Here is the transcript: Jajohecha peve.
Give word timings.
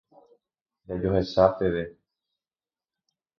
Jajohecha 0.87 1.45
peve. 1.59 1.85